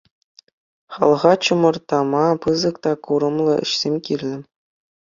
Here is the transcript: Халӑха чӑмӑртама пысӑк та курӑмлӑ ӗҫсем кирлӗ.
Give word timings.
Халӑха 0.93 1.33
чӑмӑртама 1.43 2.23
пысӑк 2.41 2.75
та 2.87 2.91
курӑмлӑ 3.07 3.53
ӗҫсем 3.71 3.95
кирлӗ. 4.09 4.35